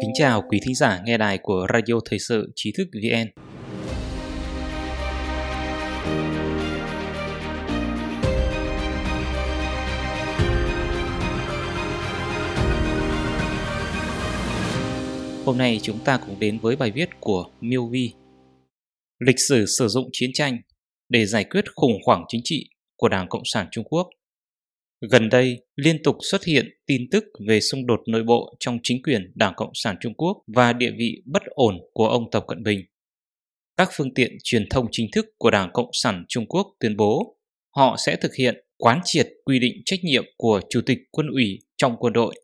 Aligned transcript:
Kính 0.00 0.12
chào 0.14 0.42
quý 0.48 0.60
thính 0.64 0.74
giả 0.74 1.02
nghe 1.04 1.18
đài 1.18 1.38
của 1.38 1.66
Radio 1.74 1.94
Thời 2.10 2.18
sự 2.18 2.52
Trí 2.54 2.72
thức 2.76 2.88
VN. 2.92 3.42
Hôm 15.44 15.58
nay 15.58 15.80
chúng 15.82 15.98
ta 16.04 16.20
cùng 16.26 16.40
đến 16.40 16.58
với 16.58 16.76
bài 16.76 16.90
viết 16.90 17.08
của 17.20 17.44
Miêu 17.60 17.86
Vi 17.86 18.12
Lịch 19.18 19.40
sử 19.48 19.66
sử 19.66 19.88
dụng 19.88 20.08
chiến 20.12 20.30
tranh 20.34 20.58
để 21.08 21.26
giải 21.26 21.44
quyết 21.44 21.64
khủng 21.74 21.98
hoảng 22.06 22.24
chính 22.28 22.40
trị 22.44 22.68
của 22.96 23.08
Đảng 23.08 23.28
Cộng 23.28 23.42
sản 23.44 23.66
Trung 23.70 23.84
Quốc 23.84 24.08
Gần 25.10 25.28
đây, 25.28 25.58
liên 25.76 26.02
tục 26.02 26.16
xuất 26.30 26.44
hiện 26.44 26.68
tin 26.86 27.02
tức 27.10 27.24
về 27.48 27.60
xung 27.60 27.86
đột 27.86 28.00
nội 28.06 28.22
bộ 28.22 28.56
trong 28.60 28.78
chính 28.82 29.02
quyền 29.02 29.32
Đảng 29.34 29.52
Cộng 29.56 29.70
sản 29.74 29.96
Trung 30.00 30.14
Quốc 30.14 30.42
và 30.46 30.72
địa 30.72 30.90
vị 30.98 31.22
bất 31.24 31.42
ổn 31.46 31.78
của 31.92 32.08
ông 32.08 32.30
Tập 32.30 32.44
Cận 32.48 32.62
Bình. 32.62 32.80
Các 33.76 33.88
phương 33.92 34.14
tiện 34.14 34.36
truyền 34.44 34.68
thông 34.70 34.86
chính 34.90 35.06
thức 35.12 35.26
của 35.38 35.50
Đảng 35.50 35.70
Cộng 35.72 35.90
sản 35.92 36.24
Trung 36.28 36.46
Quốc 36.46 36.66
tuyên 36.80 36.96
bố 36.96 37.36
họ 37.76 37.96
sẽ 38.06 38.16
thực 38.16 38.34
hiện 38.34 38.64
quán 38.76 39.00
triệt 39.04 39.28
quy 39.44 39.58
định 39.58 39.72
trách 39.84 40.04
nhiệm 40.04 40.24
của 40.36 40.60
Chủ 40.70 40.80
tịch 40.86 40.98
quân 41.10 41.26
ủy 41.28 41.58
trong 41.76 41.96
quân 41.98 42.12
đội. 42.12 42.34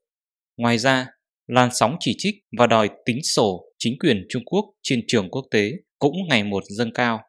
Ngoài 0.57 0.79
ra, 0.79 1.07
làn 1.47 1.69
sóng 1.73 1.97
chỉ 2.01 2.15
trích 2.19 2.35
và 2.59 2.67
đòi 2.67 2.89
tính 3.05 3.23
sổ 3.23 3.65
chính 3.79 3.99
quyền 3.99 4.27
Trung 4.29 4.45
Quốc 4.45 4.65
trên 4.83 5.05
trường 5.09 5.31
quốc 5.31 5.47
tế 5.51 5.73
cũng 5.99 6.17
ngày 6.29 6.45
một 6.45 6.63
dâng 6.69 6.93
cao 6.95 7.21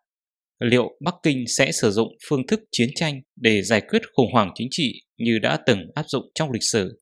liệu 0.61 0.97
Bắc 1.05 1.15
Kinh 1.23 1.43
sẽ 1.47 1.71
sử 1.71 1.91
dụng 1.91 2.07
phương 2.29 2.47
thức 2.47 2.59
chiến 2.71 2.89
tranh 2.95 3.21
để 3.35 3.61
giải 3.61 3.81
quyết 3.81 4.01
khủng 4.15 4.33
hoảng 4.33 4.51
chính 4.55 4.67
trị 4.71 5.01
như 5.17 5.39
đã 5.39 5.59
từng 5.65 5.79
áp 5.95 6.05
dụng 6.07 6.23
trong 6.35 6.51
lịch 6.51 6.63
sử. 6.63 6.99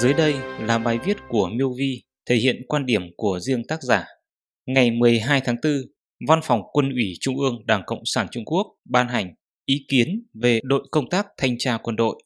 Dưới 0.00 0.14
đây 0.14 0.34
là 0.60 0.78
bài 0.78 0.98
viết 1.06 1.16
của 1.28 1.48
Miêu 1.48 1.74
Vi 1.78 2.02
thể 2.26 2.36
hiện 2.36 2.56
quan 2.68 2.86
điểm 2.86 3.02
của 3.16 3.38
riêng 3.40 3.62
tác 3.68 3.82
giả. 3.82 4.04
Ngày 4.66 4.90
12 4.90 5.40
tháng 5.44 5.56
4, 5.62 5.72
Văn 6.28 6.40
phòng 6.42 6.60
Quân 6.72 6.90
ủy 6.90 7.12
Trung 7.20 7.38
ương 7.38 7.66
Đảng 7.66 7.82
Cộng 7.86 8.02
sản 8.04 8.26
Trung 8.30 8.44
Quốc 8.44 8.66
ban 8.84 9.08
hành 9.08 9.34
ý 9.64 9.86
kiến 9.88 10.26
về 10.42 10.60
đội 10.64 10.82
công 10.90 11.08
tác 11.10 11.26
thanh 11.36 11.58
tra 11.58 11.78
quân 11.82 11.96
đội. 11.96 12.22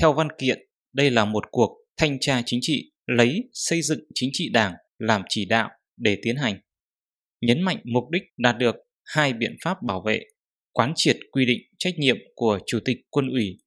Theo 0.00 0.12
văn 0.12 0.28
kiện, 0.38 0.58
đây 0.92 1.10
là 1.10 1.24
một 1.24 1.44
cuộc 1.50 1.78
thanh 1.96 2.18
tra 2.20 2.42
chính 2.46 2.60
trị 2.62 2.92
lấy 3.06 3.42
xây 3.52 3.82
dựng 3.82 4.00
chính 4.14 4.30
trị 4.32 4.48
đảng 4.52 4.72
làm 4.98 5.22
chỉ 5.28 5.44
đạo 5.44 5.70
để 5.96 6.18
tiến 6.22 6.36
hành 6.36 6.60
nhấn 7.40 7.62
mạnh 7.62 7.78
mục 7.84 8.10
đích 8.10 8.22
đạt 8.36 8.58
được 8.58 8.76
hai 9.04 9.32
biện 9.32 9.56
pháp 9.64 9.82
bảo 9.82 10.02
vệ, 10.06 10.20
quán 10.72 10.92
triệt 10.96 11.16
quy 11.32 11.46
định 11.46 11.60
trách 11.78 11.94
nhiệm 11.98 12.16
của 12.34 12.58
Chủ 12.66 12.78
tịch 12.84 12.96
quân 13.10 13.28
ủy. 13.28 13.58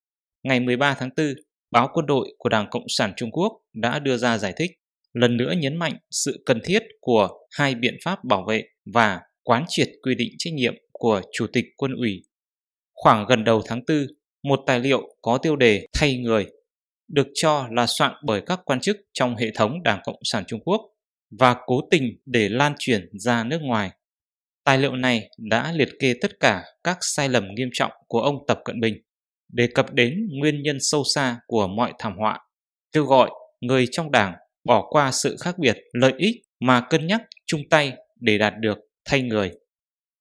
Ngày 0.44 0.60
13 0.60 0.96
tháng 1.00 1.10
4, 1.18 1.34
báo 1.72 1.90
quân 1.94 2.06
đội 2.06 2.36
của 2.38 2.50
Đảng 2.50 2.68
Cộng 2.72 2.86
sản 2.88 3.14
Trung 3.18 3.32
Quốc 3.32 3.54
đã 3.74 4.00
đưa 4.00 4.18
ra 4.18 4.38
giải 4.38 4.54
thích, 4.58 4.72
lần 5.14 5.38
nữa 5.38 5.54
nhấn 5.58 5.78
mạnh 5.78 5.98
sự 6.12 6.44
cần 6.46 6.60
thiết 6.66 6.84
của 7.02 7.30
hai 7.52 7.76
biện 7.76 7.98
pháp 8.04 8.24
bảo 8.24 8.46
vệ 8.48 8.64
và 8.94 9.22
quán 9.44 9.66
triệt 9.68 9.90
quy 10.02 10.16
định 10.16 10.30
trách 10.38 10.54
nhiệm 10.54 10.76
của 10.92 11.22
Chủ 11.34 11.48
tịch 11.54 11.66
quân 11.78 11.94
ủy. 11.94 12.24
Khoảng 12.94 13.26
gần 13.30 13.44
đầu 13.44 13.62
tháng 13.66 13.82
4, 13.88 13.98
một 14.44 14.60
tài 14.68 14.80
liệu 14.80 15.16
có 15.22 15.38
tiêu 15.38 15.56
đề 15.56 15.88
thay 15.94 16.18
người 16.18 16.46
được 17.08 17.28
cho 17.34 17.68
là 17.72 17.86
soạn 17.88 18.14
bởi 18.24 18.42
các 18.42 18.60
quan 18.66 18.80
chức 18.80 18.98
trong 19.14 19.36
hệ 19.36 19.52
thống 19.56 19.84
Đảng 19.84 20.00
Cộng 20.04 20.20
sản 20.24 20.44
Trung 20.48 20.60
Quốc 20.66 20.82
và 21.32 21.56
cố 21.66 21.82
tình 21.92 22.18
để 22.26 22.50
lan 22.50 22.74
truyền 22.80 23.10
ra 23.14 23.44
nước 23.44 23.62
ngoài. 23.62 23.92
Tài 24.64 24.78
liệu 24.78 24.96
này 24.96 25.30
đã 25.38 25.72
liệt 25.72 25.90
kê 26.00 26.14
tất 26.22 26.40
cả 26.40 26.64
các 26.84 26.98
sai 27.02 27.30
lầm 27.30 27.48
nghiêm 27.56 27.70
trọng 27.74 27.92
của 28.08 28.22
ông 28.22 28.36
Tập 28.48 28.60
Cận 28.66 28.80
Bình, 28.80 29.02
đề 29.54 29.68
cập 29.76 29.94
đến 29.94 30.28
nguyên 30.32 30.62
nhân 30.62 30.78
sâu 30.80 31.04
xa 31.04 31.40
của 31.48 31.68
mọi 31.68 31.94
thảm 32.00 32.18
họa, 32.18 32.40
kêu 32.92 33.04
gọi 33.04 33.30
người 33.62 33.88
trong 33.92 34.12
đảng 34.12 34.34
bỏ 34.64 34.88
qua 34.90 35.12
sự 35.12 35.38
khác 35.40 35.58
biệt 35.58 35.78
lợi 35.94 36.14
ích 36.18 36.36
mà 36.60 36.82
cân 36.90 37.08
nhắc 37.08 37.22
chung 37.46 37.62
tay 37.70 37.94
để 38.20 38.38
đạt 38.38 38.54
được 38.60 38.78
thay 39.06 39.22
người. 39.22 39.52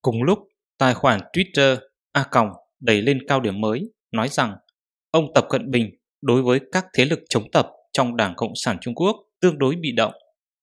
Cùng 0.02 0.22
lúc, 0.22 0.38
tài 0.78 0.94
khoản 0.94 1.20
Twitter 1.32 1.76
A 2.12 2.24
Còng 2.30 2.48
đẩy 2.80 3.02
lên 3.02 3.18
cao 3.28 3.40
điểm 3.40 3.60
mới, 3.60 3.82
nói 4.12 4.28
rằng 4.28 4.56
ông 5.10 5.32
Tập 5.34 5.46
Cận 5.48 5.70
Bình 5.70 5.90
đối 6.22 6.42
với 6.42 6.60
các 6.72 6.86
thế 6.94 7.04
lực 7.04 7.20
chống 7.28 7.50
tập 7.52 7.68
trong 7.92 8.16
Đảng 8.16 8.34
Cộng 8.36 8.52
sản 8.54 8.76
Trung 8.80 8.94
Quốc 8.94 9.16
tương 9.40 9.58
đối 9.58 9.76
bị 9.76 9.92
động 9.92 10.12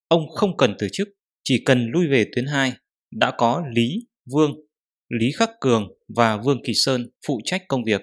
Ông 0.07 0.29
không 0.35 0.57
cần 0.57 0.75
từ 0.79 0.87
chức, 0.91 1.07
chỉ 1.43 1.63
cần 1.65 1.87
lui 1.91 2.07
về 2.07 2.25
tuyến 2.35 2.45
2. 2.45 2.73
Đã 3.11 3.31
có 3.37 3.63
Lý, 3.75 4.07
Vương, 4.25 4.51
Lý 5.09 5.31
Khắc 5.31 5.49
Cường 5.61 5.87
và 6.15 6.37
Vương 6.37 6.61
Kỳ 6.65 6.73
Sơn 6.73 7.09
phụ 7.27 7.39
trách 7.45 7.63
công 7.67 7.83
việc. 7.83 8.01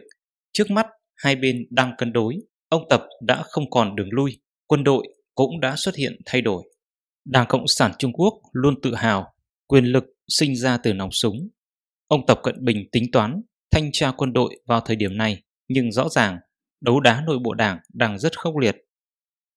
Trước 0.52 0.70
mắt, 0.70 0.86
hai 1.14 1.36
bên 1.36 1.66
đang 1.70 1.92
cân 1.98 2.12
đối. 2.12 2.36
Ông 2.68 2.82
Tập 2.90 3.02
đã 3.26 3.42
không 3.44 3.70
còn 3.70 3.96
đường 3.96 4.08
lui. 4.10 4.40
Quân 4.66 4.84
đội 4.84 5.06
cũng 5.34 5.60
đã 5.60 5.76
xuất 5.76 5.94
hiện 5.96 6.20
thay 6.26 6.40
đổi. 6.40 6.62
Đảng 7.24 7.46
Cộng 7.48 7.66
sản 7.66 7.92
Trung 7.98 8.12
Quốc 8.12 8.42
luôn 8.52 8.80
tự 8.82 8.94
hào 8.94 9.34
quyền 9.66 9.84
lực 9.84 10.04
sinh 10.28 10.56
ra 10.56 10.76
từ 10.76 10.92
nòng 10.92 11.12
súng. 11.12 11.48
Ông 12.08 12.26
Tập 12.26 12.40
Cận 12.42 12.64
Bình 12.64 12.88
tính 12.92 13.04
toán 13.12 13.42
thanh 13.70 13.90
tra 13.92 14.12
quân 14.16 14.32
đội 14.32 14.60
vào 14.66 14.80
thời 14.80 14.96
điểm 14.96 15.16
này, 15.16 15.42
nhưng 15.68 15.92
rõ 15.92 16.08
ràng 16.08 16.38
đấu 16.80 17.00
đá 17.00 17.22
nội 17.26 17.38
bộ 17.44 17.54
đảng 17.54 17.78
đang 17.92 18.18
rất 18.18 18.38
khốc 18.38 18.56
liệt. 18.56 18.76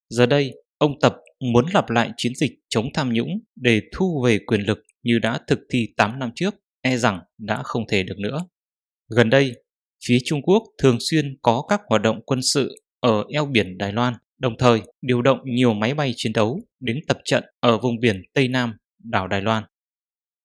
Giờ 0.10 0.26
đây, 0.26 0.54
ông 0.78 1.00
Tập 1.02 1.16
muốn 1.40 1.66
lặp 1.74 1.90
lại 1.90 2.12
chiến 2.18 2.36
dịch 2.36 2.52
chống 2.70 2.86
tham 2.94 3.14
nhũng 3.14 3.40
để 3.56 3.82
thu 3.94 4.24
về 4.26 4.40
quyền 4.40 4.62
lực 4.62 4.80
như 5.04 5.20
đã 5.20 5.40
thực 5.48 5.60
thi 5.70 5.88
8 5.98 6.20
năm 6.20 6.32
trước, 6.36 6.56
e 6.82 6.98
rằng 6.98 7.20
đã 7.38 7.62
không 7.64 7.84
thể 7.88 8.04
được 8.04 8.18
nữa. 8.18 8.48
Gần 9.10 9.30
đây, 9.30 9.54
phía 10.06 10.18
Trung 10.26 10.42
Quốc 10.42 10.64
thường 10.78 10.98
xuyên 11.00 11.38
có 11.42 11.64
các 11.68 11.82
hoạt 11.90 12.02
động 12.02 12.22
quân 12.26 12.42
sự 12.42 12.76
ở 13.00 13.24
eo 13.30 13.46
biển 13.46 13.78
Đài 13.78 13.92
Loan, 13.94 14.14
đồng 14.38 14.58
thời 14.58 14.82
điều 15.02 15.22
động 15.22 15.40
nhiều 15.46 15.74
máy 15.74 15.94
bay 15.94 16.14
chiến 16.16 16.34
đấu 16.34 16.60
đến 16.80 17.00
tập 17.08 17.18
trận 17.26 17.44
ở 17.60 17.78
vùng 17.78 18.00
biển 18.00 18.22
Tây 18.34 18.48
Nam, 18.48 18.74
đảo 19.04 19.28
Đài 19.28 19.42
Loan. 19.42 19.64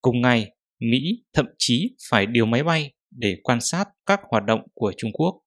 Cùng 0.03 0.21
ngày, 0.21 0.53
Mỹ 0.79 1.23
thậm 1.33 1.47
chí 1.59 1.97
phải 2.11 2.27
điều 2.27 2.47
máy 2.47 2.63
bay 2.63 2.93
để 3.11 3.37
quan 3.43 3.61
sát 3.61 3.85
các 4.07 4.21
hoạt 4.31 4.45
động 4.45 4.61
của 4.75 4.93
Trung 4.97 5.13
Quốc. 5.13 5.41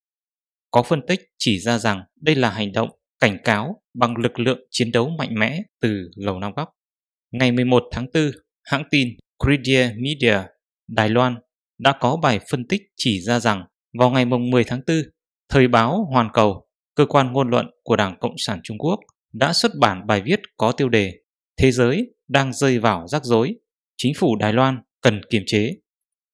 Có 0.71 0.83
phân 0.83 1.01
tích 1.07 1.21
chỉ 1.37 1.59
ra 1.59 1.77
rằng 1.77 2.01
đây 2.15 2.35
là 2.35 2.49
hành 2.49 2.71
động 2.71 2.89
cảnh 3.23 3.37
cáo 3.43 3.81
bằng 3.93 4.17
lực 4.17 4.39
lượng 4.39 4.59
chiến 4.71 4.91
đấu 4.91 5.09
mạnh 5.09 5.29
mẽ 5.35 5.61
từ 5.81 6.09
Lầu 6.15 6.39
Năm 6.39 6.51
Góc. 6.55 6.69
Ngày 7.31 7.51
11 7.51 7.83
tháng 7.91 8.05
4, 8.13 8.31
hãng 8.63 8.83
tin 8.91 9.09
Credia 9.43 9.89
Media 9.97 10.39
Đài 10.87 11.09
Loan 11.09 11.35
đã 11.79 11.93
có 11.99 12.15
bài 12.15 12.39
phân 12.51 12.67
tích 12.67 12.81
chỉ 12.97 13.21
ra 13.21 13.39
rằng 13.39 13.65
vào 13.99 14.09
ngày 14.09 14.25
10 14.25 14.63
tháng 14.63 14.81
4, 14.87 14.97
Thời 15.49 15.67
báo 15.67 16.07
Hoàn 16.11 16.29
Cầu, 16.33 16.67
cơ 16.95 17.05
quan 17.05 17.33
ngôn 17.33 17.49
luận 17.49 17.65
của 17.83 17.95
Đảng 17.95 18.19
Cộng 18.19 18.33
sản 18.37 18.59
Trung 18.63 18.77
Quốc, 18.77 18.99
đã 19.33 19.53
xuất 19.53 19.71
bản 19.79 20.07
bài 20.07 20.21
viết 20.25 20.39
có 20.57 20.71
tiêu 20.71 20.89
đề 20.89 21.13
Thế 21.57 21.71
giới 21.71 22.13
đang 22.27 22.53
rơi 22.53 22.79
vào 22.79 23.07
rắc 23.07 23.23
rối, 23.23 23.55
chính 23.97 24.13
phủ 24.13 24.35
Đài 24.35 24.53
Loan 24.53 24.77
cần 25.01 25.21
kiềm 25.29 25.43
chế. 25.45 25.75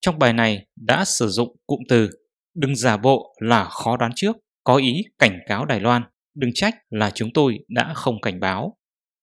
Trong 0.01 0.19
bài 0.19 0.33
này 0.33 0.67
đã 0.75 1.06
sử 1.06 1.27
dụng 1.27 1.57
cụm 1.67 1.79
từ 1.89 2.09
đừng 2.56 2.75
giả 2.75 2.97
bộ 2.97 3.35
là 3.39 3.63
khó 3.63 3.97
đoán 3.97 4.11
trước, 4.16 4.38
có 4.63 4.75
ý 4.75 5.03
cảnh 5.19 5.39
cáo 5.47 5.66
Đài 5.66 5.79
Loan 5.79 6.03
đừng 6.39 6.51
trách 6.53 6.75
là 6.89 7.11
chúng 7.16 7.29
tôi 7.33 7.59
đã 7.67 7.94
không 7.95 8.22
cảnh 8.22 8.39
báo. 8.39 8.77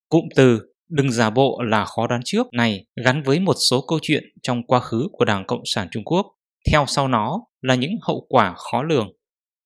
Cụm 0.08 0.24
từ 0.34 0.60
đừng 0.88 1.12
giả 1.12 1.30
bộ 1.30 1.62
là 1.62 1.84
khó 1.84 2.06
đoán 2.06 2.20
trước 2.24 2.46
này 2.52 2.86
gắn 3.04 3.22
với 3.22 3.40
một 3.40 3.56
số 3.70 3.84
câu 3.88 3.98
chuyện 4.02 4.24
trong 4.42 4.66
quá 4.66 4.80
khứ 4.80 5.08
của 5.12 5.24
Đảng 5.24 5.44
Cộng 5.46 5.62
sản 5.64 5.88
Trung 5.90 6.04
Quốc. 6.04 6.26
Theo 6.70 6.84
sau 6.88 7.08
nó 7.08 7.40
là 7.62 7.74
những 7.74 7.92
hậu 8.02 8.26
quả 8.28 8.54
khó 8.56 8.82
lường. 8.82 9.12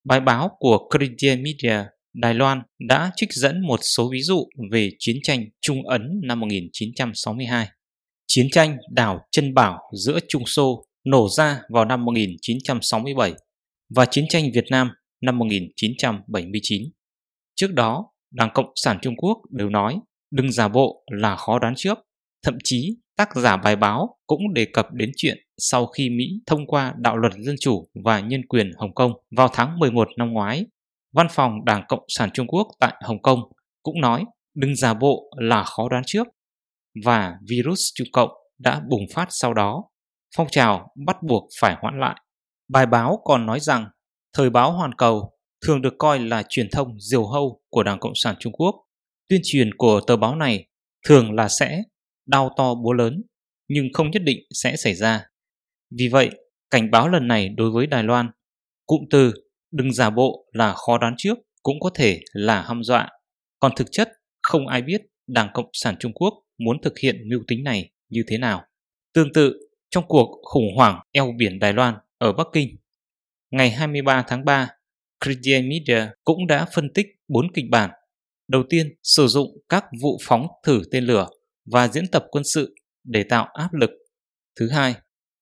Bài 0.04 0.20
báo 0.20 0.50
của 0.58 0.88
Korean 0.90 1.42
Media 1.42 1.84
Đài 2.14 2.34
Loan 2.34 2.62
đã 2.88 3.10
trích 3.16 3.32
dẫn 3.32 3.60
một 3.66 3.80
số 3.82 4.10
ví 4.12 4.22
dụ 4.22 4.46
về 4.70 4.90
chiến 4.98 5.16
tranh 5.22 5.44
Trung 5.60 5.88
Ấn 5.88 6.20
năm 6.22 6.40
1962. 6.40 7.68
Chiến 8.26 8.50
tranh 8.50 8.76
đảo 8.90 9.20
Chân 9.30 9.54
Bảo 9.54 9.78
giữa 9.92 10.18
Trung 10.28 10.42
Xô 10.46 10.84
nổ 11.04 11.28
ra 11.28 11.60
vào 11.68 11.84
năm 11.84 12.04
1967 12.04 13.34
và 13.94 14.06
chiến 14.06 14.24
tranh 14.28 14.44
Việt 14.54 14.64
Nam 14.70 14.90
năm 15.20 15.38
1979. 15.38 16.82
Trước 17.60 17.74
đó, 17.74 18.06
Đảng 18.30 18.50
Cộng 18.54 18.72
sản 18.74 18.98
Trung 19.02 19.16
Quốc 19.16 19.38
đều 19.50 19.68
nói 19.68 20.00
đừng 20.30 20.52
giả 20.52 20.68
bộ 20.68 21.04
là 21.10 21.36
khó 21.36 21.58
đoán 21.58 21.74
trước. 21.76 21.98
Thậm 22.44 22.58
chí, 22.64 22.96
tác 23.16 23.36
giả 23.36 23.56
bài 23.56 23.76
báo 23.76 24.18
cũng 24.26 24.54
đề 24.54 24.66
cập 24.72 24.92
đến 24.92 25.10
chuyện 25.16 25.38
sau 25.58 25.86
khi 25.86 26.10
Mỹ 26.10 26.24
thông 26.46 26.66
qua 26.66 26.94
đạo 26.96 27.16
luật 27.16 27.32
dân 27.38 27.56
chủ 27.60 27.88
và 28.04 28.20
nhân 28.20 28.46
quyền 28.48 28.72
Hồng 28.76 28.94
Kông 28.94 29.12
vào 29.36 29.48
tháng 29.52 29.78
11 29.78 30.08
năm 30.16 30.32
ngoái, 30.32 30.66
văn 31.12 31.26
phòng 31.30 31.64
Đảng 31.64 31.84
Cộng 31.88 32.04
sản 32.08 32.30
Trung 32.34 32.46
Quốc 32.46 32.68
tại 32.80 32.94
Hồng 33.04 33.22
Kông 33.22 33.40
cũng 33.82 34.00
nói 34.00 34.24
đừng 34.54 34.76
giả 34.76 34.94
bộ 34.94 35.30
là 35.36 35.64
khó 35.64 35.88
đoán 35.88 36.02
trước. 36.06 36.26
Và 37.04 37.34
virus 37.48 37.80
Trung 37.94 38.08
Cộng 38.12 38.30
đã 38.58 38.80
bùng 38.90 39.04
phát 39.14 39.26
sau 39.30 39.54
đó. 39.54 39.84
Phong 40.36 40.48
trào 40.50 40.92
bắt 41.06 41.22
buộc 41.22 41.48
phải 41.60 41.76
hoãn 41.80 42.00
lại. 42.00 42.16
Bài 42.68 42.86
báo 42.86 43.22
còn 43.24 43.46
nói 43.46 43.60
rằng 43.60 43.86
Thời 44.32 44.50
báo 44.50 44.72
Hoàn 44.72 44.94
Cầu 44.94 45.32
thường 45.66 45.82
được 45.82 45.94
coi 45.98 46.18
là 46.18 46.42
truyền 46.48 46.70
thông 46.70 47.00
diều 47.00 47.26
hâu 47.26 47.60
của 47.68 47.82
Đảng 47.82 48.00
Cộng 48.00 48.14
sản 48.14 48.34
Trung 48.38 48.52
Quốc. 48.52 48.74
Tuyên 49.28 49.40
truyền 49.44 49.74
của 49.74 50.00
tờ 50.06 50.16
báo 50.16 50.36
này 50.36 50.66
thường 51.06 51.32
là 51.32 51.48
sẽ 51.48 51.82
đau 52.26 52.50
to 52.56 52.74
búa 52.74 52.92
lớn, 52.92 53.22
nhưng 53.68 53.86
không 53.92 54.10
nhất 54.10 54.22
định 54.22 54.38
sẽ 54.50 54.76
xảy 54.76 54.94
ra. 54.94 55.26
Vì 55.98 56.08
vậy, 56.08 56.30
cảnh 56.70 56.90
báo 56.90 57.08
lần 57.08 57.28
này 57.28 57.48
đối 57.48 57.70
với 57.70 57.86
Đài 57.86 58.02
Loan, 58.02 58.30
cụm 58.86 59.00
từ 59.10 59.32
đừng 59.72 59.92
giả 59.92 60.10
bộ 60.10 60.46
là 60.52 60.72
khó 60.72 60.98
đoán 60.98 61.14
trước, 61.18 61.38
cũng 61.62 61.80
có 61.80 61.90
thể 61.94 62.20
là 62.32 62.62
hăm 62.62 62.84
dọa. 62.84 63.08
Còn 63.60 63.72
thực 63.76 63.86
chất, 63.92 64.08
không 64.42 64.66
ai 64.66 64.82
biết 64.82 65.00
Đảng 65.26 65.48
Cộng 65.54 65.70
sản 65.72 65.96
Trung 65.98 66.12
Quốc 66.12 66.34
muốn 66.58 66.82
thực 66.82 66.98
hiện 66.98 67.16
mưu 67.30 67.40
tính 67.48 67.64
này 67.64 67.90
như 68.08 68.24
thế 68.26 68.38
nào. 68.38 68.64
Tương 69.14 69.32
tự, 69.32 69.68
trong 69.90 70.04
cuộc 70.08 70.40
khủng 70.42 70.76
hoảng 70.76 71.00
eo 71.12 71.32
biển 71.36 71.58
Đài 71.58 71.72
Loan 71.72 71.94
ở 72.18 72.32
Bắc 72.32 72.46
Kinh, 72.52 72.76
ngày 73.50 73.70
23 73.70 74.24
tháng 74.28 74.44
3, 74.44 74.68
Christian 75.24 75.68
Media 75.68 76.10
cũng 76.24 76.46
đã 76.46 76.66
phân 76.74 76.92
tích 76.94 77.06
4 77.28 77.52
kịch 77.52 77.64
bản. 77.70 77.90
Đầu 78.48 78.62
tiên, 78.70 78.94
sử 79.02 79.26
dụng 79.26 79.48
các 79.68 79.84
vụ 80.02 80.18
phóng 80.22 80.46
thử 80.64 80.82
tên 80.90 81.04
lửa 81.04 81.28
và 81.72 81.88
diễn 81.88 82.06
tập 82.12 82.24
quân 82.30 82.44
sự 82.44 82.74
để 83.04 83.24
tạo 83.24 83.48
áp 83.52 83.74
lực. 83.74 83.90
Thứ 84.60 84.68
hai, 84.68 84.94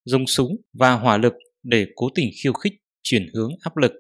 dùng 0.04 0.26
súng 0.26 0.56
và 0.72 0.92
hỏa 0.92 1.16
lực 1.16 1.32
để 1.62 1.86
cố 1.96 2.08
tình 2.14 2.30
khiêu 2.42 2.52
khích 2.52 2.72
chuyển 3.02 3.26
hướng 3.34 3.50
áp 3.60 3.76
lực. 3.76 3.92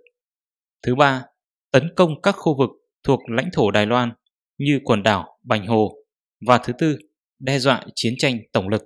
Thứ 0.82 0.94
ba, 0.94 1.24
tấn 1.72 1.88
công 1.96 2.20
các 2.22 2.32
khu 2.32 2.58
vực 2.58 2.70
thuộc 3.02 3.20
lãnh 3.30 3.48
thổ 3.52 3.70
Đài 3.70 3.86
Loan 3.86 4.12
như 4.58 4.80
quần 4.84 5.02
đảo 5.02 5.38
Bành 5.42 5.66
Hồ. 5.66 5.94
Và 6.46 6.58
thứ 6.58 6.72
tư, 6.78 6.98
đe 7.38 7.58
dọa 7.58 7.84
chiến 7.94 8.14
tranh 8.18 8.38
tổng 8.52 8.68
lực. 8.68 8.82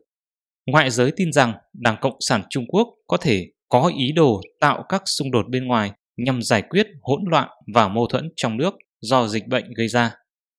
Ngoại 0.66 0.90
giới 0.90 1.12
tin 1.16 1.32
rằng 1.32 1.54
Đảng 1.72 1.96
Cộng 2.00 2.16
sản 2.20 2.42
Trung 2.50 2.64
Quốc 2.68 2.88
có 3.06 3.16
thể 3.16 3.46
có 3.68 3.92
ý 3.96 4.12
đồ 4.12 4.40
tạo 4.60 4.84
các 4.88 5.02
xung 5.06 5.30
đột 5.30 5.46
bên 5.48 5.66
ngoài 5.66 5.92
nhằm 6.16 6.42
giải 6.42 6.62
quyết 6.62 6.86
hỗn 7.02 7.24
loạn 7.26 7.48
và 7.74 7.88
mâu 7.88 8.06
thuẫn 8.06 8.30
trong 8.36 8.56
nước 8.56 8.74
do 9.00 9.28
dịch 9.28 9.46
bệnh 9.46 9.64
gây 9.76 9.88
ra. 9.88 10.14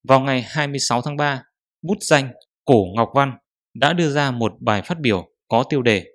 Vào 0.08 0.20
ngày 0.20 0.46
26 0.48 1.02
tháng 1.02 1.18
3, 1.18 1.44
bút 1.82 1.98
danh 2.02 2.32
Cổ 2.66 2.86
Ngọc 2.96 3.10
Văn 3.16 3.34
đã 3.74 3.94
đưa 3.94 4.10
ra 4.10 4.32
một 4.32 4.54
bài 4.60 4.82
phát 4.82 5.00
biểu 5.00 5.28
có 5.48 5.64
tiêu 5.70 5.82
đề 5.82 6.06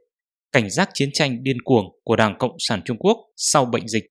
Cảnh 0.52 0.70
giác 0.70 0.90
chiến 0.94 1.10
tranh 1.12 1.42
điên 1.42 1.62
cuồng 1.62 1.84
của 2.04 2.16
Đảng 2.16 2.38
Cộng 2.38 2.56
sản 2.58 2.82
Trung 2.84 2.96
Quốc 2.98 3.18
sau 3.36 3.64
bệnh 3.64 3.88
dịch. 3.88 4.04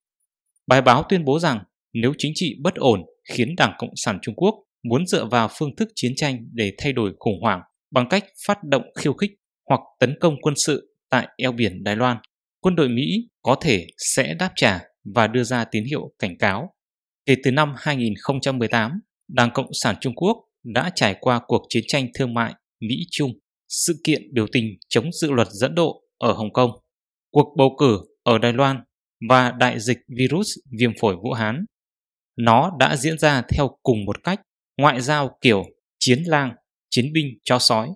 Bài 0.67 0.81
báo 0.81 1.03
tuyên 1.09 1.25
bố 1.25 1.39
rằng 1.39 1.59
nếu 1.93 2.13
chính 2.17 2.31
trị 2.35 2.55
bất 2.61 2.75
ổn 2.75 3.01
khiến 3.29 3.55
Đảng 3.57 3.73
Cộng 3.77 3.89
sản 3.95 4.19
Trung 4.21 4.35
Quốc 4.35 4.55
muốn 4.83 5.07
dựa 5.07 5.25
vào 5.25 5.49
phương 5.57 5.75
thức 5.75 5.89
chiến 5.95 6.11
tranh 6.15 6.47
để 6.53 6.73
thay 6.77 6.93
đổi 6.93 7.13
khủng 7.19 7.41
hoảng 7.41 7.61
bằng 7.91 8.09
cách 8.09 8.23
phát 8.47 8.63
động 8.63 8.83
khiêu 8.99 9.13
khích 9.13 9.31
hoặc 9.69 9.81
tấn 9.99 10.15
công 10.19 10.35
quân 10.41 10.53
sự 10.57 10.95
tại 11.09 11.27
eo 11.37 11.51
biển 11.51 11.83
Đài 11.83 11.95
Loan, 11.95 12.17
quân 12.59 12.75
đội 12.75 12.89
Mỹ 12.89 13.29
có 13.41 13.55
thể 13.61 13.87
sẽ 13.97 14.33
đáp 14.33 14.51
trả 14.55 14.79
và 15.15 15.27
đưa 15.27 15.43
ra 15.43 15.65
tín 15.65 15.83
hiệu 15.83 16.11
cảnh 16.19 16.37
cáo. 16.37 16.73
Kể 17.25 17.35
từ 17.43 17.51
năm 17.51 17.73
2018, 17.77 18.99
Đảng 19.27 19.51
Cộng 19.53 19.69
sản 19.73 19.95
Trung 20.01 20.15
Quốc 20.15 20.37
đã 20.63 20.91
trải 20.95 21.15
qua 21.19 21.41
cuộc 21.47 21.65
chiến 21.69 21.83
tranh 21.87 22.07
thương 22.13 22.33
mại 22.33 22.53
Mỹ-Trung, 22.79 23.31
sự 23.67 24.01
kiện 24.03 24.33
biểu 24.33 24.47
tình 24.51 24.77
chống 24.89 25.11
dự 25.11 25.31
luật 25.31 25.47
dẫn 25.51 25.75
độ 25.75 26.01
ở 26.17 26.33
Hồng 26.33 26.53
Kông, 26.53 26.71
cuộc 27.31 27.53
bầu 27.57 27.75
cử 27.79 27.99
ở 28.23 28.37
Đài 28.37 28.53
Loan 28.53 28.83
và 29.29 29.51
đại 29.51 29.79
dịch 29.79 29.97
virus 30.17 30.47
viêm 30.79 30.91
phổi 31.01 31.15
Vũ 31.15 31.31
Hán. 31.31 31.65
Nó 32.37 32.71
đã 32.79 32.95
diễn 32.95 33.17
ra 33.17 33.41
theo 33.49 33.77
cùng 33.83 34.05
một 34.05 34.23
cách, 34.23 34.41
ngoại 34.77 35.01
giao 35.01 35.37
kiểu 35.41 35.63
chiến 35.99 36.23
lang, 36.25 36.55
chiến 36.89 37.13
binh 37.13 37.27
cho 37.43 37.59
sói, 37.59 37.89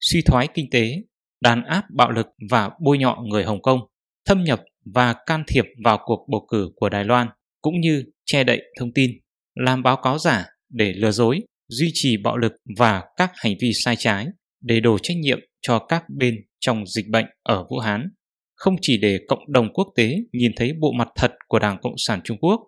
suy 0.00 0.22
thoái 0.22 0.48
kinh 0.54 0.66
tế, 0.70 1.02
đàn 1.40 1.64
áp 1.64 1.84
bạo 1.90 2.10
lực 2.10 2.26
và 2.50 2.70
bôi 2.80 2.98
nhọ 2.98 3.22
người 3.28 3.44
Hồng 3.44 3.62
Kông, 3.62 3.80
thâm 4.24 4.44
nhập 4.44 4.62
và 4.94 5.14
can 5.26 5.44
thiệp 5.46 5.64
vào 5.84 5.98
cuộc 6.04 6.26
bầu 6.30 6.46
cử 6.50 6.70
của 6.76 6.88
Đài 6.88 7.04
Loan, 7.04 7.28
cũng 7.62 7.80
như 7.80 8.04
che 8.24 8.44
đậy 8.44 8.62
thông 8.78 8.92
tin, 8.92 9.10
làm 9.54 9.82
báo 9.82 9.96
cáo 10.02 10.18
giả 10.18 10.46
để 10.68 10.92
lừa 10.92 11.10
dối, 11.10 11.40
duy 11.68 11.90
trì 11.92 12.16
bạo 12.16 12.36
lực 12.36 12.52
và 12.78 13.04
các 13.16 13.30
hành 13.34 13.54
vi 13.60 13.72
sai 13.72 13.96
trái 13.98 14.26
để 14.60 14.80
đổ 14.80 14.98
trách 14.98 15.16
nhiệm 15.16 15.38
cho 15.60 15.78
các 15.78 16.04
bên 16.08 16.36
trong 16.60 16.86
dịch 16.86 17.08
bệnh 17.08 17.26
ở 17.42 17.66
Vũ 17.70 17.78
Hán, 17.78 18.08
không 18.54 18.76
chỉ 18.80 18.98
để 18.98 19.18
cộng 19.28 19.52
đồng 19.52 19.72
quốc 19.72 19.88
tế 19.96 20.16
nhìn 20.32 20.52
thấy 20.56 20.72
bộ 20.80 20.92
mặt 20.92 21.08
thật 21.16 21.32
của 21.48 21.58
Đảng 21.58 21.78
Cộng 21.82 21.94
sản 21.96 22.20
Trung 22.24 22.38
Quốc, 22.40 22.60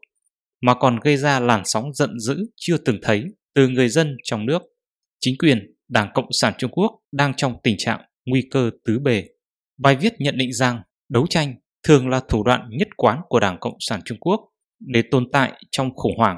mà 0.63 0.75
còn 0.75 1.01
gây 1.01 1.17
ra 1.17 1.41
làn 1.41 1.63
sóng 1.65 1.95
giận 1.95 2.21
dữ 2.21 2.37
chưa 2.57 2.77
từng 2.77 2.99
thấy 3.03 3.25
từ 3.55 3.69
người 3.69 3.89
dân 3.89 4.17
trong 4.25 4.47
nước. 4.47 4.63
Chính 5.21 5.39
quyền 5.39 5.75
Đảng 5.89 6.11
Cộng 6.15 6.29
sản 6.31 6.53
Trung 6.59 6.71
Quốc 6.71 7.01
đang 7.13 7.35
trong 7.37 7.57
tình 7.63 7.75
trạng 7.79 8.01
nguy 8.27 8.43
cơ 8.51 8.71
tứ 8.85 8.99
bề. 8.99 9.25
Bài 9.79 9.97
viết 9.97 10.13
nhận 10.19 10.39
định 10.39 10.53
rằng 10.53 10.83
đấu 11.09 11.27
tranh 11.27 11.55
thường 11.83 12.09
là 12.09 12.21
thủ 12.29 12.43
đoạn 12.43 12.69
nhất 12.71 12.89
quán 12.97 13.21
của 13.29 13.41
Đảng 13.41 13.57
Cộng 13.61 13.77
sản 13.81 14.01
Trung 14.05 14.19
Quốc 14.21 14.41
để 14.81 15.03
tồn 15.11 15.25
tại 15.33 15.53
trong 15.71 15.91
khủng 15.95 16.17
hoảng. 16.17 16.37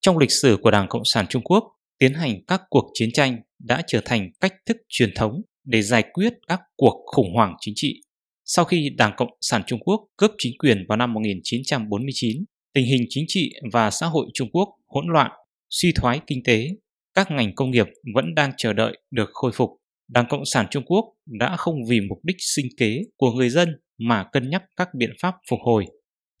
Trong 0.00 0.18
lịch 0.18 0.30
sử 0.30 0.58
của 0.62 0.70
Đảng 0.70 0.88
Cộng 0.88 1.02
sản 1.04 1.26
Trung 1.26 1.42
Quốc, 1.42 1.64
tiến 1.98 2.14
hành 2.14 2.44
các 2.46 2.62
cuộc 2.70 2.90
chiến 2.94 3.08
tranh 3.12 3.36
đã 3.58 3.82
trở 3.86 4.00
thành 4.04 4.30
cách 4.40 4.52
thức 4.66 4.76
truyền 4.88 5.10
thống 5.14 5.32
để 5.64 5.82
giải 5.82 6.04
quyết 6.12 6.32
các 6.48 6.60
cuộc 6.76 7.02
khủng 7.06 7.34
hoảng 7.34 7.54
chính 7.60 7.74
trị. 7.76 8.02
Sau 8.44 8.64
khi 8.64 8.90
Đảng 8.96 9.12
Cộng 9.16 9.30
sản 9.40 9.62
Trung 9.66 9.80
Quốc 9.80 10.06
cướp 10.16 10.30
chính 10.38 10.52
quyền 10.58 10.84
vào 10.88 10.96
năm 10.96 11.14
1949, 11.14 12.44
tình 12.74 12.86
hình 12.86 13.02
chính 13.08 13.24
trị 13.28 13.52
và 13.72 13.90
xã 13.90 14.06
hội 14.06 14.26
Trung 14.34 14.48
Quốc 14.52 14.68
hỗn 14.86 15.04
loạn, 15.08 15.30
suy 15.70 15.92
thoái 15.94 16.20
kinh 16.26 16.42
tế, 16.44 16.68
các 17.14 17.30
ngành 17.30 17.54
công 17.54 17.70
nghiệp 17.70 17.86
vẫn 18.14 18.34
đang 18.34 18.52
chờ 18.56 18.72
đợi 18.72 18.98
được 19.10 19.28
khôi 19.32 19.52
phục. 19.52 19.70
Đảng 20.12 20.26
Cộng 20.28 20.44
sản 20.44 20.66
Trung 20.70 20.84
Quốc 20.86 21.04
đã 21.26 21.56
không 21.56 21.76
vì 21.88 22.00
mục 22.00 22.18
đích 22.22 22.36
sinh 22.38 22.66
kế 22.76 23.02
của 23.16 23.32
người 23.32 23.50
dân 23.50 23.68
mà 23.98 24.24
cân 24.32 24.50
nhắc 24.50 24.62
các 24.76 24.88
biện 24.94 25.10
pháp 25.22 25.34
phục 25.50 25.58
hồi. 25.64 25.86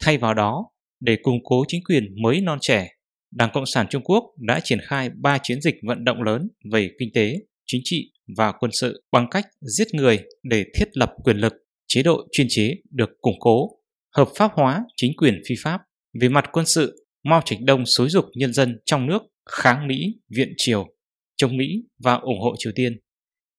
Thay 0.02 0.18
vào 0.18 0.34
đó, 0.34 0.66
để 1.00 1.16
củng 1.22 1.38
cố 1.44 1.64
chính 1.68 1.84
quyền 1.84 2.22
mới 2.22 2.40
non 2.40 2.58
trẻ, 2.60 2.88
Đảng 3.30 3.50
Cộng 3.54 3.66
sản 3.66 3.86
Trung 3.90 4.02
Quốc 4.02 4.24
đã 4.38 4.60
triển 4.64 4.78
khai 4.82 5.10
3 5.22 5.38
chiến 5.42 5.60
dịch 5.60 5.74
vận 5.82 6.04
động 6.04 6.22
lớn 6.22 6.48
về 6.72 6.90
kinh 6.98 7.08
tế, 7.14 7.36
chính 7.66 7.80
trị 7.84 8.12
và 8.36 8.52
quân 8.52 8.70
sự 8.72 9.04
bằng 9.12 9.26
cách 9.30 9.46
giết 9.60 9.94
người 9.94 10.20
để 10.42 10.64
thiết 10.74 10.88
lập 10.94 11.12
quyền 11.24 11.36
lực, 11.36 11.52
chế 11.88 12.02
độ 12.02 12.28
chuyên 12.32 12.46
chế 12.50 12.74
được 12.90 13.10
củng 13.20 13.40
cố, 13.40 13.70
hợp 14.16 14.28
pháp 14.36 14.50
hóa 14.54 14.84
chính 14.96 15.12
quyền 15.16 15.40
phi 15.48 15.54
pháp. 15.62 15.80
Về 16.20 16.28
mặt 16.28 16.44
quân 16.52 16.66
sự, 16.66 17.06
Mao 17.24 17.42
Trạch 17.44 17.58
Đông 17.60 17.86
xúi 17.86 18.08
dục 18.08 18.24
nhân 18.34 18.52
dân 18.52 18.78
trong 18.86 19.06
nước 19.06 19.22
kháng 19.50 19.88
Mỹ, 19.88 20.14
viện 20.36 20.52
Triều, 20.56 20.86
chống 21.36 21.56
Mỹ 21.56 21.84
và 21.98 22.14
ủng 22.14 22.40
hộ 22.40 22.54
Triều 22.58 22.72
Tiên, 22.74 22.98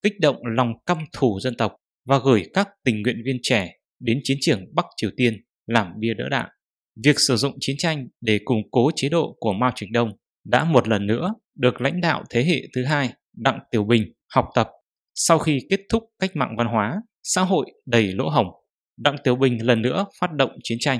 kích 0.03 0.19
động 0.19 0.35
lòng 0.57 0.73
căm 0.85 0.97
thù 1.13 1.39
dân 1.39 1.55
tộc 1.57 1.75
và 2.05 2.19
gửi 2.23 2.43
các 2.53 2.69
tình 2.83 3.01
nguyện 3.01 3.21
viên 3.25 3.37
trẻ 3.41 3.71
đến 3.99 4.19
chiến 4.23 4.37
trường 4.41 4.65
Bắc 4.75 4.85
Triều 4.97 5.09
Tiên 5.17 5.43
làm 5.67 5.87
bia 5.99 6.13
đỡ 6.13 6.29
đạn. 6.29 6.49
Việc 7.03 7.19
sử 7.19 7.35
dụng 7.35 7.57
chiến 7.59 7.75
tranh 7.79 8.07
để 8.21 8.39
củng 8.45 8.61
cố 8.71 8.91
chế 8.95 9.09
độ 9.09 9.35
của 9.39 9.53
Mao 9.53 9.71
Trạch 9.75 9.89
Đông 9.91 10.11
đã 10.45 10.63
một 10.63 10.87
lần 10.87 11.07
nữa 11.07 11.33
được 11.55 11.81
lãnh 11.81 12.01
đạo 12.01 12.23
thế 12.29 12.43
hệ 12.43 12.61
thứ 12.75 12.83
hai 12.83 13.09
Đặng 13.37 13.59
Tiểu 13.71 13.83
Bình 13.83 14.13
học 14.35 14.45
tập 14.55 14.67
sau 15.15 15.39
khi 15.39 15.59
kết 15.69 15.79
thúc 15.89 16.03
cách 16.19 16.35
mạng 16.35 16.55
văn 16.57 16.67
hóa, 16.67 17.01
xã 17.23 17.41
hội 17.41 17.65
đầy 17.85 18.07
lỗ 18.07 18.29
hổng. 18.29 18.47
Đặng 18.97 19.15
Tiểu 19.23 19.35
Bình 19.35 19.65
lần 19.65 19.81
nữa 19.81 20.05
phát 20.19 20.31
động 20.33 20.51
chiến 20.63 20.77
tranh. 20.81 20.99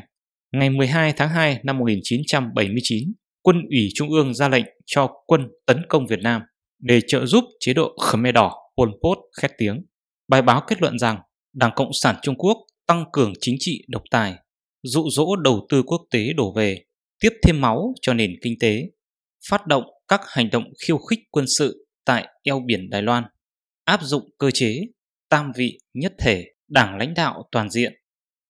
Ngày 0.51 0.69
12 0.69 1.13
tháng 1.17 1.29
2 1.29 1.59
năm 1.63 1.77
1979, 1.77 3.13
quân 3.41 3.61
ủy 3.69 3.89
Trung 3.95 4.09
ương 4.09 4.33
ra 4.33 4.49
lệnh 4.49 4.65
cho 4.85 5.07
quân 5.25 5.47
tấn 5.65 5.81
công 5.89 6.07
Việt 6.07 6.19
Nam 6.19 6.41
để 6.79 6.99
trợ 7.07 7.25
giúp 7.25 7.43
chế 7.59 7.73
độ 7.73 7.95
Khmer 7.97 8.35
Đỏ 8.35 8.60
Pol 8.77 8.89
Pot 9.03 9.17
khét 9.41 9.51
tiếng. 9.57 9.85
Bài 10.27 10.41
báo 10.41 10.61
kết 10.67 10.81
luận 10.81 10.99
rằng 10.99 11.19
Đảng 11.53 11.71
Cộng 11.75 11.89
sản 11.93 12.15
Trung 12.21 12.35
Quốc 12.37 12.57
tăng 12.87 13.05
cường 13.13 13.33
chính 13.41 13.55
trị 13.59 13.85
độc 13.87 14.03
tài, 14.11 14.35
dụ 14.83 15.09
dỗ 15.09 15.35
đầu 15.35 15.67
tư 15.69 15.83
quốc 15.83 16.01
tế 16.11 16.33
đổ 16.33 16.53
về, 16.55 16.83
tiếp 17.19 17.29
thêm 17.43 17.61
máu 17.61 17.93
cho 18.01 18.13
nền 18.13 18.31
kinh 18.41 18.53
tế, 18.59 18.83
phát 19.49 19.67
động 19.67 19.83
các 20.07 20.21
hành 20.27 20.49
động 20.49 20.63
khiêu 20.85 20.97
khích 20.97 21.19
quân 21.31 21.45
sự 21.47 21.87
tại 22.05 22.27
eo 22.43 22.59
biển 22.65 22.89
Đài 22.89 23.01
Loan, 23.01 23.23
áp 23.83 23.99
dụng 24.03 24.23
cơ 24.37 24.51
chế 24.51 24.79
tam 25.29 25.51
vị 25.55 25.77
nhất 25.93 26.13
thể 26.19 26.45
đảng 26.67 26.97
lãnh 26.97 27.13
đạo 27.13 27.43
toàn 27.51 27.69
diện, 27.69 27.93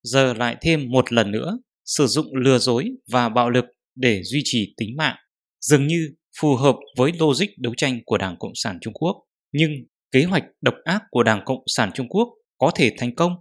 giờ 0.04 0.34
lại 0.34 0.56
thêm 0.62 0.90
một 0.90 1.14
lần 1.14 1.32
nữa 1.32 1.58
sử 1.86 2.08
dụng 2.08 2.36
lừa 2.36 2.58
dối 2.58 2.90
và 3.12 3.30
bạo 3.30 3.50
lực 3.50 3.66
để 3.96 4.24
duy 4.24 4.42
trì 4.44 4.74
tính 4.78 4.98
mạng, 4.98 5.16
dường 5.62 5.88
như 5.88 6.10
phù 6.40 6.56
hợp 6.56 6.76
với 6.98 7.12
logic 7.20 7.48
đấu 7.58 7.74
tranh 7.78 8.00
của 8.06 8.18
Đảng 8.18 8.36
Cộng 8.40 8.52
sản 8.56 8.78
Trung 8.82 8.94
Quốc. 8.94 9.16
Nhưng 9.52 9.72
kế 10.12 10.24
hoạch 10.24 10.44
độc 10.62 10.76
ác 10.84 11.04
của 11.10 11.24
Đảng 11.24 11.42
Cộng 11.46 11.64
sản 11.68 11.92
Trung 11.94 12.10
Quốc 12.10 12.30
có 12.58 12.72
thể 12.76 12.92
thành 12.98 13.16
công 13.16 13.36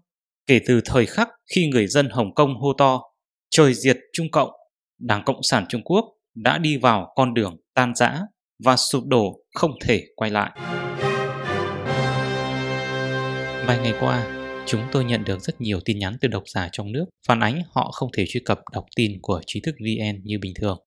kể 0.46 0.60
từ 0.66 0.80
thời 0.84 1.06
khắc 1.06 1.28
khi 1.54 1.68
người 1.68 1.86
dân 1.86 2.08
Hồng 2.10 2.34
Kông 2.34 2.54
hô 2.60 2.72
to 2.72 3.02
trời 3.50 3.74
diệt 3.74 3.96
Trung 4.12 4.30
Cộng, 4.30 4.50
Đảng 4.98 5.24
Cộng 5.24 5.42
sản 5.42 5.64
Trung 5.68 5.82
Quốc 5.84 6.04
đã 6.34 6.58
đi 6.58 6.76
vào 6.76 7.12
con 7.16 7.34
đường 7.34 7.56
tan 7.74 7.94
rã 7.94 8.20
và 8.64 8.76
sụp 8.76 9.04
đổ 9.06 9.40
không 9.54 9.70
thể 9.80 10.04
quay 10.16 10.30
lại. 10.30 10.50
Vài 13.66 13.78
ngày 13.78 13.94
qua, 14.00 14.36
chúng 14.66 14.82
tôi 14.92 15.04
nhận 15.04 15.24
được 15.24 15.40
rất 15.40 15.60
nhiều 15.60 15.80
tin 15.84 15.98
nhắn 15.98 16.16
từ 16.20 16.28
độc 16.28 16.42
giả 16.46 16.68
trong 16.72 16.92
nước 16.92 17.04
phản 17.26 17.40
ánh 17.40 17.62
họ 17.70 17.90
không 17.92 18.08
thể 18.16 18.24
truy 18.28 18.40
cập 18.44 18.60
đọc 18.72 18.84
tin 18.96 19.12
của 19.22 19.40
trí 19.46 19.60
thức 19.60 19.74
VN 19.78 20.20
như 20.24 20.38
bình 20.38 20.52
thường. 20.60 20.78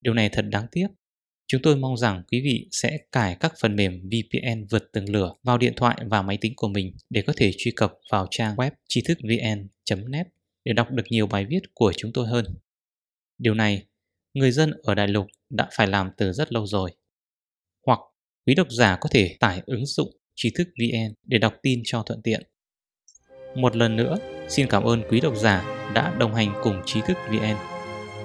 Điều 0.00 0.14
này 0.14 0.28
thật 0.28 0.44
đáng 0.50 0.66
tiếc. 0.72 0.86
Chúng 1.48 1.62
tôi 1.62 1.76
mong 1.76 1.96
rằng 1.96 2.22
quý 2.32 2.40
vị 2.40 2.68
sẽ 2.70 2.98
cài 3.12 3.36
các 3.40 3.54
phần 3.60 3.76
mềm 3.76 4.00
VPN 4.08 4.64
vượt 4.70 4.92
tường 4.92 5.10
lửa 5.10 5.34
vào 5.42 5.58
điện 5.58 5.72
thoại 5.76 5.98
và 6.06 6.22
máy 6.22 6.38
tính 6.40 6.52
của 6.56 6.68
mình 6.68 6.96
để 7.10 7.22
có 7.22 7.32
thể 7.36 7.52
truy 7.58 7.72
cập 7.76 7.94
vào 8.10 8.26
trang 8.30 8.56
web 8.56 8.70
trí 8.88 9.02
thức 9.02 9.18
vn.net 9.22 10.26
để 10.64 10.72
đọc 10.72 10.90
được 10.90 11.02
nhiều 11.10 11.26
bài 11.26 11.46
viết 11.50 11.60
của 11.74 11.92
chúng 11.96 12.12
tôi 12.12 12.28
hơn. 12.28 12.44
Điều 13.38 13.54
này, 13.54 13.82
người 14.34 14.50
dân 14.50 14.72
ở 14.82 14.94
Đại 14.94 15.08
Lục 15.08 15.26
đã 15.50 15.68
phải 15.72 15.86
làm 15.86 16.10
từ 16.16 16.32
rất 16.32 16.52
lâu 16.52 16.66
rồi. 16.66 16.90
Hoặc 17.86 18.00
quý 18.46 18.54
độc 18.54 18.66
giả 18.70 18.96
có 19.00 19.08
thể 19.12 19.36
tải 19.40 19.62
ứng 19.66 19.86
dụng 19.86 20.16
trí 20.34 20.50
thức 20.50 20.68
VN 20.78 21.14
để 21.24 21.38
đọc 21.38 21.54
tin 21.62 21.80
cho 21.84 22.02
thuận 22.02 22.22
tiện. 22.22 22.42
Một 23.56 23.76
lần 23.76 23.96
nữa, 23.96 24.16
xin 24.48 24.66
cảm 24.70 24.82
ơn 24.82 25.02
quý 25.10 25.20
độc 25.20 25.36
giả 25.36 25.90
đã 25.94 26.14
đồng 26.18 26.34
hành 26.34 26.60
cùng 26.62 26.82
trí 26.86 27.00
thức 27.00 27.16
VN. 27.30 27.56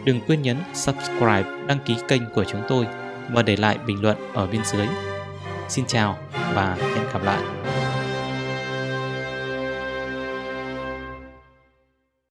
Đừng 0.06 0.22
quên 0.28 0.42
nhấn 0.42 0.58
subscribe, 0.74 1.66
đăng 1.68 1.80
ký 1.86 1.96
kênh 2.08 2.22
của 2.36 2.46
chúng 2.52 2.62
tôi 2.68 3.03
và 3.32 3.42
để 3.42 3.56
lại 3.56 3.78
bình 3.86 4.02
luận 4.02 4.18
ở 4.34 4.48
bên 4.48 4.62
dưới. 4.66 4.88
Xin 5.70 5.86
chào 5.86 6.18
và 6.54 6.76
hẹn 6.76 7.08
gặp 7.14 7.24
lại. 7.24 7.73